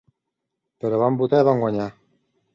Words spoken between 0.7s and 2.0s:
Però vam votar i vam guanyar.